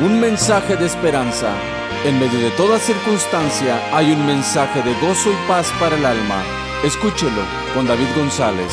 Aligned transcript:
un 0.00 0.20
mensaje 0.20 0.76
de 0.76 0.86
esperanza. 0.86 1.48
En 2.04 2.18
medio 2.20 2.38
de 2.38 2.50
toda 2.50 2.78
circunstancia 2.78 3.80
hay 3.96 4.12
un 4.12 4.26
mensaje 4.26 4.82
de 4.82 4.92
gozo 5.00 5.30
y 5.30 5.48
paz 5.48 5.72
para 5.80 5.96
el 5.96 6.04
alma. 6.04 6.42
Escúchelo 6.84 7.42
con 7.74 7.86
David 7.86 8.06
González. 8.14 8.72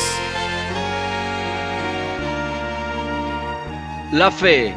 La 4.12 4.30
fe. 4.30 4.74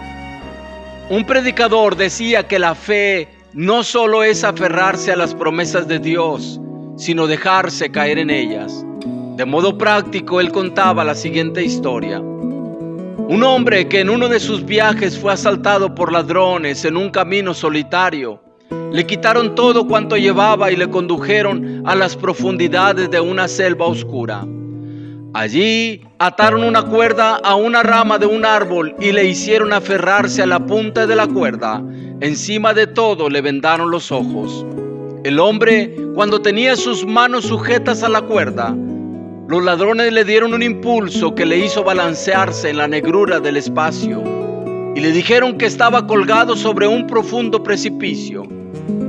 Un 1.09 1.25
predicador 1.25 1.95
decía 1.95 2.47
que 2.47 2.59
la 2.59 2.75
fe 2.75 3.27
no 3.53 3.83
solo 3.83 4.23
es 4.23 4.43
aferrarse 4.43 5.11
a 5.11 5.17
las 5.17 5.35
promesas 5.35 5.87
de 5.87 5.99
Dios, 5.99 6.59
sino 6.97 7.27
dejarse 7.27 7.91
caer 7.91 8.19
en 8.19 8.29
ellas. 8.29 8.85
De 9.35 9.45
modo 9.45 9.77
práctico, 9.77 10.39
él 10.39 10.51
contaba 10.51 11.03
la 11.03 11.13
siguiente 11.13 11.63
historia. 11.63 12.21
Un 13.29 13.43
hombre 13.43 13.89
que 13.89 13.99
en 13.99 14.09
uno 14.09 14.29
de 14.29 14.39
sus 14.39 14.65
viajes 14.65 15.19
fue 15.19 15.33
asaltado 15.33 15.93
por 15.93 16.13
ladrones 16.13 16.85
en 16.85 16.95
un 16.95 17.09
camino 17.09 17.53
solitario. 17.53 18.41
Le 18.93 19.05
quitaron 19.05 19.53
todo 19.53 19.85
cuanto 19.85 20.15
llevaba 20.15 20.71
y 20.71 20.77
le 20.77 20.89
condujeron 20.89 21.83
a 21.85 21.93
las 21.93 22.15
profundidades 22.15 23.11
de 23.11 23.19
una 23.19 23.49
selva 23.49 23.85
oscura. 23.85 24.45
Allí 25.33 26.03
ataron 26.19 26.63
una 26.63 26.83
cuerda 26.83 27.35
a 27.35 27.55
una 27.55 27.83
rama 27.83 28.17
de 28.17 28.27
un 28.27 28.45
árbol 28.45 28.95
y 28.97 29.11
le 29.11 29.25
hicieron 29.25 29.73
aferrarse 29.73 30.41
a 30.41 30.47
la 30.47 30.65
punta 30.65 31.05
de 31.05 31.15
la 31.17 31.27
cuerda. 31.27 31.83
Encima 32.21 32.73
de 32.73 32.87
todo 32.87 33.29
le 33.29 33.41
vendaron 33.41 33.91
los 33.91 34.09
ojos. 34.09 34.65
El 35.25 35.41
hombre, 35.41 35.93
cuando 36.15 36.41
tenía 36.41 36.77
sus 36.77 37.05
manos 37.05 37.43
sujetas 37.43 38.03
a 38.03 38.09
la 38.09 38.21
cuerda, 38.21 38.73
los 39.47 39.63
ladrones 39.63 40.11
le 40.11 40.25
dieron 40.25 40.53
un 40.53 40.61
impulso 40.61 41.33
que 41.33 41.45
le 41.45 41.57
hizo 41.57 41.81
balancearse 41.83 42.69
en 42.69 42.77
la 42.77 42.87
negrura 42.87 43.39
del 43.39 43.55
espacio 43.55 44.21
y 44.93 44.99
le 44.99 45.11
dijeron 45.11 45.57
que 45.57 45.65
estaba 45.65 46.05
colgado 46.05 46.57
sobre 46.57 46.85
un 46.85 47.07
profundo 47.07 47.63
precipicio, 47.63 48.43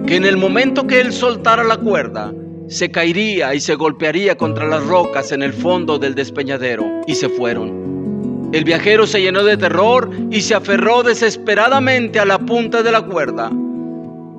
que 0.06 0.14
en 0.14 0.24
el 0.24 0.36
momento 0.36 0.86
que 0.86 1.00
él 1.00 1.12
soltara 1.12 1.64
la 1.64 1.76
cuerda, 1.78 2.32
se 2.68 2.90
caería 2.90 3.52
y 3.54 3.60
se 3.60 3.74
golpearía 3.74 4.36
contra 4.36 4.68
las 4.68 4.86
rocas 4.86 5.32
en 5.32 5.42
el 5.42 5.52
fondo 5.52 5.98
del 5.98 6.14
despeñadero 6.14 6.84
y 7.06 7.16
se 7.16 7.28
fueron. 7.28 8.50
El 8.52 8.62
viajero 8.62 9.06
se 9.06 9.20
llenó 9.20 9.42
de 9.42 9.56
terror 9.56 10.08
y 10.30 10.42
se 10.42 10.54
aferró 10.54 11.02
desesperadamente 11.02 12.20
a 12.20 12.24
la 12.24 12.38
punta 12.38 12.82
de 12.82 12.92
la 12.92 13.02
cuerda. 13.02 13.50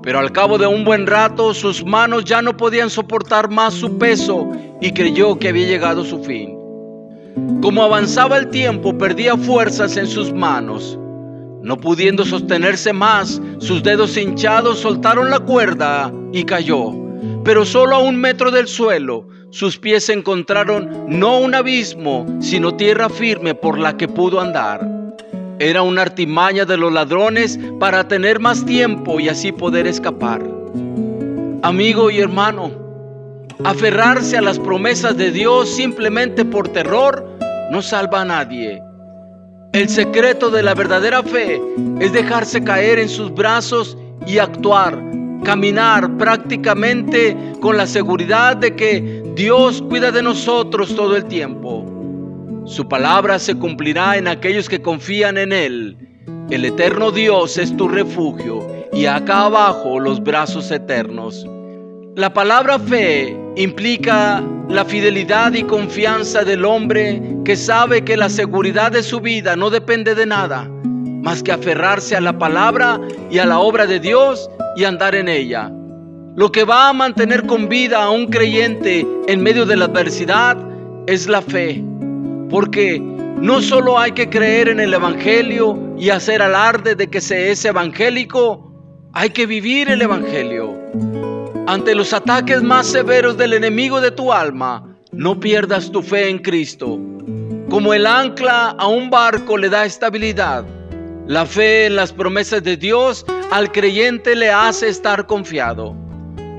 Pero 0.10 0.18
al 0.18 0.32
cabo 0.32 0.58
de 0.58 0.66
un 0.66 0.86
buen 0.86 1.06
rato 1.06 1.54
sus 1.54 1.86
manos 1.86 2.26
ya 2.26 2.42
no 2.42 2.58
podían 2.58 2.90
soportar 2.90 3.48
más 3.48 3.76
su 3.76 4.00
peso 4.00 4.50
y 4.82 4.92
creyó 4.92 5.38
que 5.38 5.50
había 5.50 5.68
llegado 5.68 6.04
su 6.04 6.24
fin. 6.24 6.58
Como 7.62 7.84
avanzaba 7.84 8.40
el 8.40 8.50
tiempo 8.50 8.98
perdía 8.98 9.38
fuerzas 9.38 9.98
en 9.98 10.08
sus 10.08 10.34
manos. 10.34 10.98
No 11.62 11.78
pudiendo 11.78 12.26
sostenerse 12.26 12.92
más, 12.92 13.40
sus 13.60 13.84
dedos 13.84 14.18
hinchados 14.18 14.80
soltaron 14.80 15.30
la 15.30 15.42
cuerda 15.42 16.12
y 16.34 16.44
cayó. 16.44 16.92
Pero 17.44 17.64
solo 17.64 17.96
a 17.96 18.00
un 18.00 18.16
metro 18.16 18.50
del 18.50 18.68
suelo, 18.68 19.28
sus 19.52 19.78
pies 19.78 20.10
encontraron 20.10 21.06
no 21.08 21.38
un 21.38 21.54
abismo, 21.54 22.26
sino 22.40 22.74
tierra 22.74 23.10
firme 23.10 23.54
por 23.54 23.78
la 23.78 23.96
que 23.96 24.08
pudo 24.08 24.42
andar. 24.42 24.89
Era 25.60 25.82
una 25.82 26.04
artimaña 26.04 26.64
de 26.64 26.78
los 26.78 26.94
ladrones 26.94 27.60
para 27.82 28.08
tener 28.08 28.40
más 28.40 28.66
tiempo 28.66 29.20
y 29.20 29.28
así 29.28 29.52
poder 29.52 29.88
escapar. 29.88 30.42
Amigo 31.64 32.10
y 32.10 32.20
hermano, 32.20 32.72
aferrarse 33.66 34.38
a 34.38 34.42
las 34.42 34.58
promesas 34.58 35.18
de 35.18 35.32
Dios 35.32 35.70
simplemente 35.70 36.46
por 36.46 36.70
terror 36.70 37.38
no 37.72 37.82
salva 37.82 38.22
a 38.22 38.26
nadie. 38.26 38.82
El 39.74 39.90
secreto 39.90 40.50
de 40.50 40.64
la 40.64 40.74
verdadera 40.74 41.22
fe 41.24 41.62
es 42.00 42.14
dejarse 42.14 42.64
caer 42.64 42.98
en 42.98 43.10
sus 43.10 43.34
brazos 43.34 43.98
y 44.26 44.38
actuar, 44.38 44.98
caminar 45.44 46.18
prácticamente 46.18 47.36
con 47.60 47.76
la 47.76 47.86
seguridad 47.86 48.56
de 48.56 48.78
que 48.78 49.24
Dios 49.36 49.82
cuida 49.82 50.12
de 50.12 50.24
nosotros 50.24 50.96
todo 50.96 51.18
el 51.18 51.26
tiempo. 51.26 51.79
Su 52.70 52.88
palabra 52.88 53.40
se 53.40 53.56
cumplirá 53.56 54.16
en 54.18 54.28
aquellos 54.28 54.70
que 54.70 54.80
confían 54.80 55.40
en 55.40 55.52
Él. 55.52 55.98
El 56.52 56.64
eterno 56.66 57.10
Dios 57.10 57.58
es 57.58 57.76
tu 57.76 57.88
refugio 57.88 58.64
y 58.94 59.08
acá 59.08 59.46
abajo 59.46 60.00
los 60.00 60.22
brazos 60.22 60.70
eternos. 60.70 61.48
La 62.16 62.32
palabra 62.32 62.78
fe 62.78 63.36
implica 63.56 64.44
la 64.70 64.86
fidelidad 64.86 65.54
y 65.54 65.64
confianza 65.64 66.44
del 66.44 66.64
hombre 66.64 67.20
que 67.44 67.56
sabe 67.56 68.04
que 68.04 68.16
la 68.16 68.30
seguridad 68.30 68.92
de 68.92 69.02
su 69.02 69.20
vida 69.20 69.56
no 69.56 69.72
depende 69.72 70.14
de 70.14 70.28
nada, 70.28 70.70
más 71.24 71.42
que 71.42 71.52
aferrarse 71.52 72.16
a 72.16 72.22
la 72.22 72.38
palabra 72.38 73.02
y 73.32 73.40
a 73.40 73.48
la 73.48 73.58
obra 73.58 73.88
de 73.88 74.00
Dios 74.00 74.48
y 74.76 74.84
andar 74.84 75.16
en 75.16 75.28
ella. 75.28 75.72
Lo 76.36 76.52
que 76.52 76.66
va 76.66 76.90
a 76.90 76.94
mantener 76.94 77.48
con 77.48 77.68
vida 77.68 78.04
a 78.04 78.12
un 78.12 78.28
creyente 78.28 79.08
en 79.28 79.42
medio 79.42 79.66
de 79.66 79.76
la 79.76 79.86
adversidad 79.86 80.56
es 81.08 81.28
la 81.28 81.42
fe. 81.42 81.89
Porque 82.50 83.00
no 83.00 83.62
solo 83.62 83.98
hay 83.98 84.12
que 84.12 84.30
creer 84.30 84.70
en 84.70 84.80
el 84.80 84.94
Evangelio 84.94 85.78
y 85.98 86.10
hacer 86.10 86.42
alarde 86.42 86.96
de 86.96 87.08
que 87.08 87.22
se 87.22 87.52
es 87.52 87.64
evangélico, 87.64 88.70
hay 89.14 89.30
que 89.30 89.46
vivir 89.46 89.90
el 89.90 90.02
Evangelio. 90.02 90.76
Ante 91.68 91.94
los 91.94 92.14
ataques 92.14 92.64
más 92.64 92.88
severos 92.88 93.38
del 93.38 93.54
enemigo 93.54 94.02
de 94.02 94.12
tu 94.12 94.34
alma, 94.34 94.98
no 95.12 95.40
pierdas 95.40 95.92
tu 95.92 96.02
fe 96.02 96.30
en 96.30 96.40
Cristo. 96.40 97.00
Como 97.70 97.94
el 97.94 98.08
ancla 98.08 98.76
a 98.78 98.88
un 98.88 99.10
barco 99.10 99.58
le 99.58 99.70
da 99.70 99.86
estabilidad, 99.86 100.66
la 101.28 101.46
fe 101.46 101.86
en 101.86 101.96
las 101.96 102.12
promesas 102.12 102.64
de 102.64 102.76
Dios 102.76 103.26
al 103.52 103.72
creyente 103.72 104.36
le 104.36 104.50
hace 104.50 104.90
estar 104.90 105.28
confiado. 105.28 105.96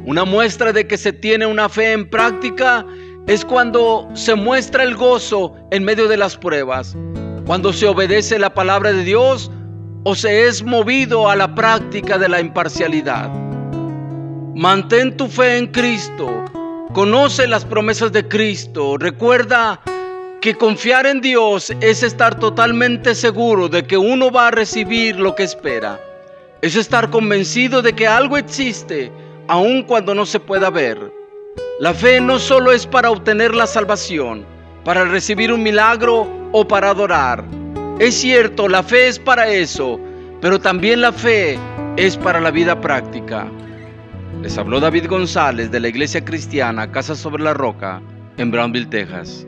Una 0.07 0.25
muestra 0.25 0.73
de 0.73 0.87
que 0.87 0.97
se 0.97 1.13
tiene 1.13 1.47
una 1.47 1.69
fe 1.69 1.93
en 1.93 2.09
práctica 2.09 2.87
es 3.27 3.45
cuando 3.45 4.09
se 4.15 4.35
muestra 4.35 4.83
el 4.83 4.97
gozo 4.97 5.55
en 5.71 5.85
medio 5.85 6.09
de 6.09 6.17
las 6.17 6.37
pruebas, 6.37 6.97
cuando 7.47 7.73
se 7.73 7.87
obedece 7.87 8.39
la 8.39 8.55
palabra 8.55 8.93
de 8.93 9.05
Dios 9.05 9.51
o 10.05 10.15
se 10.15 10.47
es 10.47 10.63
movido 10.63 11.29
a 11.29 11.37
la 11.37 11.55
práctica 11.55 12.19
de 12.19 12.29
la 12.29 12.41
imparcialidad. 12.41 13.31
Mantén 14.55 15.17
tu 15.17 15.29
fe 15.29 15.59
en 15.59 15.67
Cristo, 15.69 16.45
conoce 16.93 17.47
las 17.47 17.65
promesas 17.65 18.13
de 18.13 18.27
Cristo, 18.27 18.97
recuerda 18.99 19.81
que 20.41 20.55
confiar 20.55 21.07
en 21.07 21.21
Dios 21.21 21.71
es 21.81 22.03
estar 22.03 22.39
totalmente 22.39 23.15
seguro 23.15 23.69
de 23.69 23.87
que 23.87 23.99
uno 23.99 24.31
va 24.31 24.49
a 24.49 24.51
recibir 24.51 25.17
lo 25.17 25.35
que 25.35 25.43
espera. 25.43 26.01
Es 26.63 26.77
estar 26.77 27.11
convencido 27.11 27.83
de 27.83 27.93
que 27.93 28.07
algo 28.07 28.37
existe, 28.39 29.13
aun 29.49 29.83
cuando 29.83 30.15
no 30.15 30.25
se 30.25 30.41
pueda 30.41 30.71
ver. 30.71 31.20
La 31.81 31.95
fe 31.95 32.21
no 32.21 32.39
solo 32.39 32.73
es 32.73 32.87
para 32.87 33.11
obtener 33.11 33.55
la 33.55 33.67
salvación, 33.67 34.45
para 34.85 35.07
recibir 35.07 35.51
un 35.51 35.63
milagro 35.63 36.29
o 36.53 36.69
para 36.69 36.91
adorar. 36.91 37.43
Es 37.99 38.17
cierto, 38.17 38.69
la 38.69 38.83
fe 38.83 39.09
es 39.09 39.19
para 39.19 39.49
eso, 39.49 39.99
pero 40.43 40.61
también 40.61 41.01
la 41.01 41.11
fe 41.11 41.59
es 41.97 42.19
para 42.19 42.39
la 42.39 42.51
vida 42.51 42.79
práctica. 42.79 43.47
Les 44.43 44.59
habló 44.59 44.79
David 44.79 45.07
González 45.09 45.71
de 45.71 45.81
la 45.81 45.89
Iglesia 45.89 46.23
Cristiana 46.23 46.93
Casa 46.93 47.15
sobre 47.17 47.43
la 47.43 47.55
Roca 47.55 48.03
en 48.37 48.51
Brownville, 48.51 48.91
Texas. 48.91 49.47